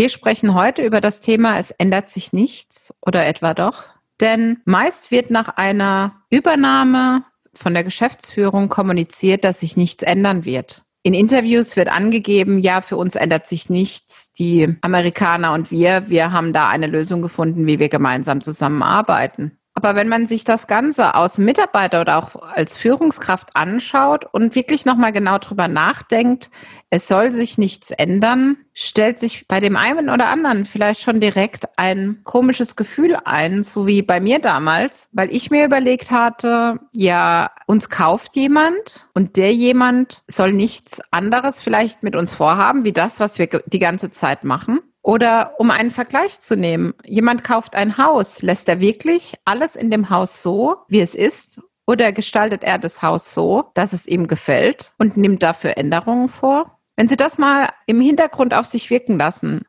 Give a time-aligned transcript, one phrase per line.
[0.00, 3.84] Wir sprechen heute über das Thema Es ändert sich nichts oder etwa doch.
[4.18, 10.86] Denn meist wird nach einer Übernahme von der Geschäftsführung kommuniziert, dass sich nichts ändern wird.
[11.02, 14.32] In Interviews wird angegeben, ja, für uns ändert sich nichts.
[14.32, 19.58] Die Amerikaner und wir, wir haben da eine Lösung gefunden, wie wir gemeinsam zusammenarbeiten.
[19.74, 24.84] Aber wenn man sich das Ganze aus Mitarbeiter oder auch als Führungskraft anschaut und wirklich
[24.84, 26.50] nochmal genau drüber nachdenkt,
[26.90, 31.68] es soll sich nichts ändern, stellt sich bei dem einen oder anderen vielleicht schon direkt
[31.76, 37.50] ein komisches Gefühl ein, so wie bei mir damals, weil ich mir überlegt hatte, ja,
[37.66, 43.20] uns kauft jemand und der jemand soll nichts anderes vielleicht mit uns vorhaben, wie das,
[43.20, 44.80] was wir die ganze Zeit machen.
[45.02, 49.90] Oder um einen Vergleich zu nehmen, jemand kauft ein Haus, lässt er wirklich alles in
[49.90, 51.60] dem Haus so, wie es ist?
[51.86, 56.79] Oder gestaltet er das Haus so, dass es ihm gefällt und nimmt dafür Änderungen vor?
[57.00, 59.62] Wenn Sie das mal im Hintergrund auf sich wirken lassen,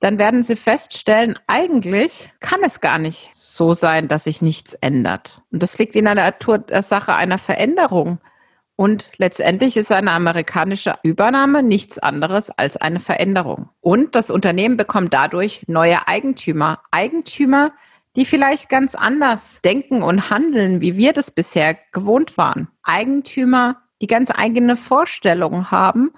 [0.00, 5.42] dann werden Sie feststellen, eigentlich kann es gar nicht so sein, dass sich nichts ändert.
[5.52, 8.20] Und das liegt in der Natur der Sache einer Veränderung.
[8.74, 13.68] Und letztendlich ist eine amerikanische Übernahme nichts anderes als eine Veränderung.
[13.82, 16.80] Und das Unternehmen bekommt dadurch neue Eigentümer.
[16.90, 17.72] Eigentümer,
[18.16, 22.68] die vielleicht ganz anders denken und handeln, wie wir das bisher gewohnt waren.
[22.82, 26.12] Eigentümer, die ganz eigene Vorstellungen haben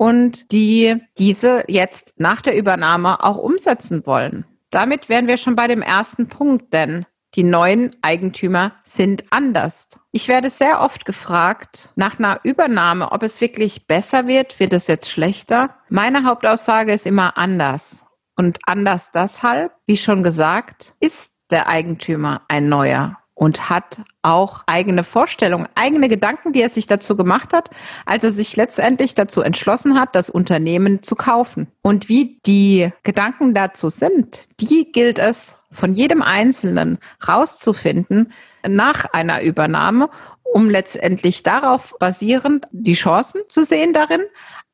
[0.00, 4.46] und die diese jetzt nach der Übernahme auch umsetzen wollen.
[4.70, 9.90] Damit wären wir schon bei dem ersten Punkt, denn die neuen Eigentümer sind anders.
[10.10, 14.86] Ich werde sehr oft gefragt nach einer Übernahme, ob es wirklich besser wird, wird es
[14.86, 15.76] jetzt schlechter.
[15.90, 18.06] Meine Hauptaussage ist immer anders.
[18.36, 25.02] Und anders deshalb, wie schon gesagt, ist der Eigentümer ein neuer und hat auch eigene
[25.02, 27.70] Vorstellungen, eigene Gedanken, die er sich dazu gemacht hat,
[28.04, 31.66] als er sich letztendlich dazu entschlossen hat, das Unternehmen zu kaufen.
[31.80, 38.34] Und wie die Gedanken dazu sind, die gilt es von jedem Einzelnen rauszufinden
[38.68, 40.10] nach einer Übernahme,
[40.42, 44.20] um letztendlich darauf basierend die Chancen zu sehen darin,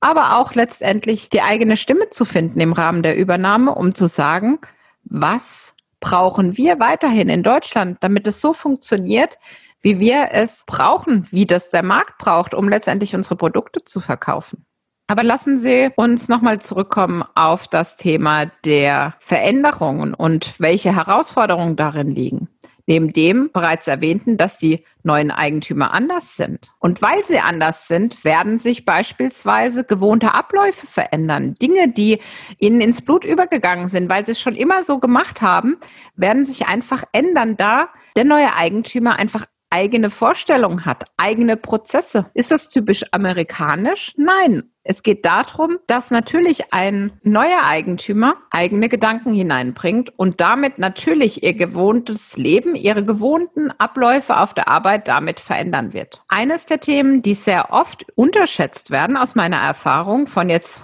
[0.01, 4.59] aber auch letztendlich die eigene Stimme zu finden im Rahmen der Übernahme, um zu sagen,
[5.05, 9.39] was brauchen wir weiterhin in Deutschland, damit es so funktioniert,
[9.81, 14.67] wie wir es brauchen, wie das der Markt braucht, um letztendlich unsere Produkte zu verkaufen.
[15.09, 22.11] Aber lassen Sie uns nochmal zurückkommen auf das Thema der Veränderungen und welche Herausforderungen darin
[22.11, 22.49] liegen.
[22.87, 26.73] Neben dem bereits erwähnten, dass die neuen Eigentümer anders sind.
[26.79, 31.55] Und weil sie anders sind, werden sich beispielsweise gewohnte Abläufe verändern.
[31.55, 32.21] Dinge, die
[32.59, 35.79] ihnen ins Blut übergegangen sind, weil sie es schon immer so gemacht haben,
[36.15, 42.31] werden sich einfach ändern, da der neue Eigentümer einfach eigene Vorstellungen hat, eigene Prozesse.
[42.33, 44.15] Ist das typisch amerikanisch?
[44.17, 44.71] Nein.
[44.89, 51.55] Es geht darum, dass natürlich ein neuer Eigentümer eigene Gedanken hineinbringt und damit natürlich ihr
[51.55, 56.23] gewohntes Leben, ihre gewohnten Abläufe auf der Arbeit damit verändern wird.
[56.29, 60.81] Eines der Themen, die sehr oft unterschätzt werden aus meiner Erfahrung von jetzt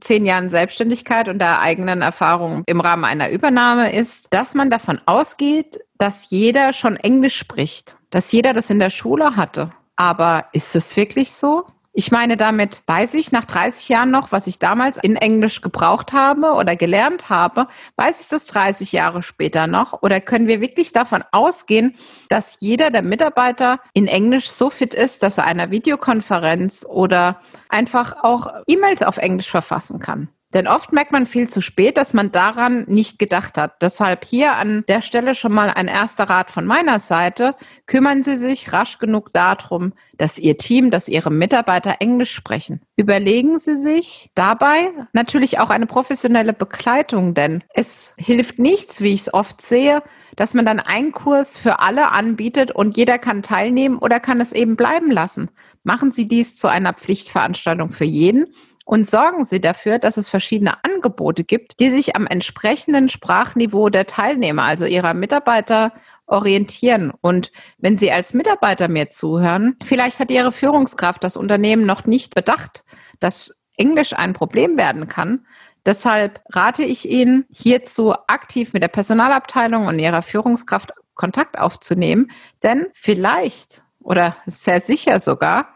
[0.00, 5.00] zehn Jahren Selbstständigkeit und der eigenen Erfahrung im Rahmen einer Übernahme ist, dass man davon
[5.06, 9.72] ausgeht, dass jeder schon Englisch spricht, dass jeder das in der Schule hatte.
[9.94, 11.66] Aber ist es wirklich so?
[11.92, 16.14] Ich meine, damit weiß ich nach 30 Jahren noch, was ich damals in Englisch gebraucht
[16.14, 17.66] habe oder gelernt habe,
[17.96, 20.02] weiß ich das 30 Jahre später noch?
[20.02, 21.94] Oder können wir wirklich davon ausgehen,
[22.30, 28.24] dass jeder der Mitarbeiter in Englisch so fit ist, dass er einer Videokonferenz oder einfach
[28.24, 30.30] auch E-Mails auf Englisch verfassen kann?
[30.56, 33.82] Denn oft merkt man viel zu spät, dass man daran nicht gedacht hat.
[33.82, 37.54] Deshalb hier an der Stelle schon mal ein erster Rat von meiner Seite.
[37.84, 42.80] Kümmern Sie sich rasch genug darum, dass Ihr Team, dass Ihre Mitarbeiter Englisch sprechen.
[42.96, 49.20] Überlegen Sie sich dabei natürlich auch eine professionelle Begleitung, denn es hilft nichts, wie ich
[49.20, 50.02] es oft sehe,
[50.36, 54.52] dass man dann einen Kurs für alle anbietet und jeder kann teilnehmen oder kann es
[54.52, 55.50] eben bleiben lassen.
[55.84, 58.46] Machen Sie dies zu einer Pflichtveranstaltung für jeden
[58.86, 64.06] und sorgen Sie dafür, dass es verschiedene Angebote gibt, die sich am entsprechenden Sprachniveau der
[64.06, 65.92] Teilnehmer, also ihrer Mitarbeiter,
[66.26, 67.12] orientieren.
[67.20, 72.36] Und wenn Sie als Mitarbeiter mir zuhören, vielleicht hat Ihre Führungskraft das Unternehmen noch nicht
[72.36, 72.84] bedacht,
[73.18, 75.44] dass Englisch ein Problem werden kann,
[75.84, 82.32] Deshalb rate ich Ihnen, hierzu aktiv mit der Personalabteilung und Ihrer Führungskraft Kontakt aufzunehmen,
[82.64, 85.75] denn vielleicht oder sehr sicher sogar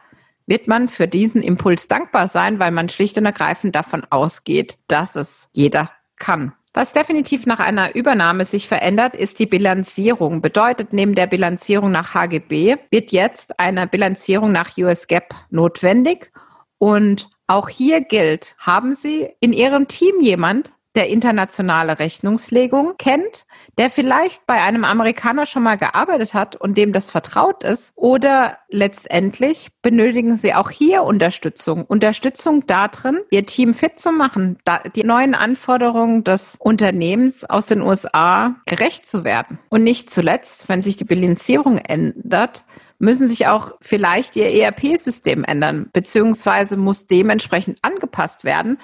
[0.51, 5.15] wird man für diesen Impuls dankbar sein, weil man schlicht und ergreifend davon ausgeht, dass
[5.15, 6.53] es jeder kann.
[6.75, 10.43] Was definitiv nach einer Übernahme sich verändert, ist die Bilanzierung.
[10.43, 16.33] Bedeutet, neben der Bilanzierung nach HGB wird jetzt eine Bilanzierung nach US GAAP notwendig.
[16.79, 23.47] Und auch hier gilt, haben Sie in Ihrem Team jemand, der internationale Rechnungslegung kennt,
[23.79, 27.93] der vielleicht bei einem Amerikaner schon mal gearbeitet hat und dem das vertraut ist.
[27.95, 31.85] Oder letztendlich benötigen Sie auch hier Unterstützung.
[31.85, 34.59] Unterstützung darin, Ihr Team fit zu machen,
[34.97, 39.59] die neuen Anforderungen des Unternehmens aus den USA gerecht zu werden.
[39.69, 42.65] Und nicht zuletzt, wenn sich die Bilanzierung ändert,
[42.99, 48.79] müssen sich auch vielleicht Ihr ERP-System ändern, beziehungsweise muss dementsprechend angepasst werden,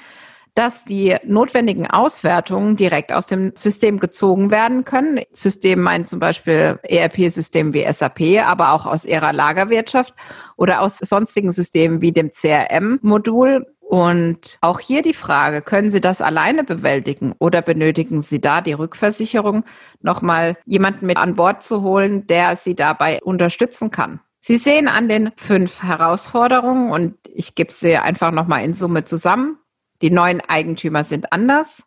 [0.57, 5.21] dass die notwendigen Auswertungen direkt aus dem System gezogen werden können.
[5.33, 10.15] System meint zum Beispiel ERP-System wie SAP, aber auch aus ihrer Lagerwirtschaft
[10.57, 13.67] oder aus sonstigen Systemen wie dem CRM-Modul.
[13.81, 18.73] Und auch hier die Frage, können Sie das alleine bewältigen oder benötigen Sie da die
[18.73, 19.65] Rückversicherung,
[20.01, 24.21] nochmal jemanden mit an Bord zu holen, der Sie dabei unterstützen kann?
[24.41, 29.59] Sie sehen an den fünf Herausforderungen und ich gebe sie einfach nochmal in Summe zusammen.
[30.03, 31.85] Die neuen Eigentümer sind anders,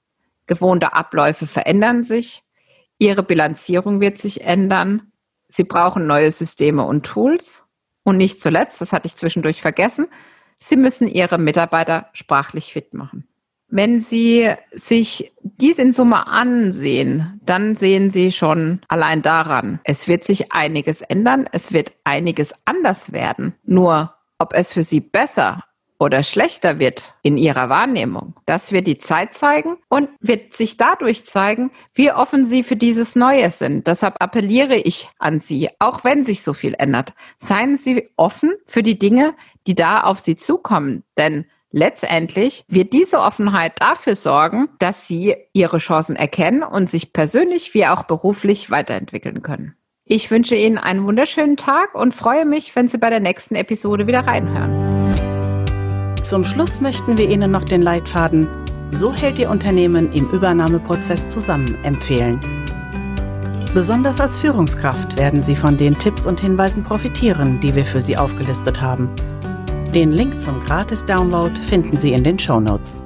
[0.47, 2.43] gewohnte Abläufe verändern sich,
[2.97, 5.11] ihre Bilanzierung wird sich ändern,
[5.47, 7.65] sie brauchen neue Systeme und Tools
[8.03, 10.07] und nicht zuletzt, das hatte ich zwischendurch vergessen,
[10.59, 13.29] sie müssen ihre Mitarbeiter sprachlich fit machen.
[13.71, 20.23] Wenn Sie sich dies in Summe ansehen, dann sehen Sie schon allein daran, es wird
[20.23, 23.53] sich einiges ändern, es wird einiges anders werden.
[23.63, 25.63] Nur ob es für Sie besser
[25.99, 28.33] oder schlechter wird in ihrer Wahrnehmung.
[28.45, 33.15] Das wird die Zeit zeigen und wird sich dadurch zeigen, wie offen sie für dieses
[33.15, 33.85] Neue sind.
[33.85, 38.81] Deshalb appelliere ich an Sie, auch wenn sich so viel ändert, seien Sie offen für
[38.81, 39.35] die Dinge,
[39.67, 41.03] die da auf Sie zukommen.
[41.17, 47.75] Denn Letztendlich wird diese Offenheit dafür sorgen, dass Sie Ihre Chancen erkennen und sich persönlich
[47.75, 49.75] wie auch beruflich weiterentwickeln können.
[50.03, 54.07] Ich wünsche Ihnen einen wunderschönen Tag und freue mich, wenn Sie bei der nächsten Episode
[54.07, 55.28] wieder reinhören.
[56.29, 58.47] Zum Schluss möchten wir Ihnen noch den Leitfaden
[58.91, 62.39] So hält Ihr Unternehmen im Übernahmeprozess zusammen empfehlen.
[63.73, 68.15] Besonders als Führungskraft werden Sie von den Tipps und Hinweisen profitieren, die wir für Sie
[68.15, 69.09] aufgelistet haben.
[69.95, 73.01] Den Link zum Gratis-Download finden Sie in den Show Notes.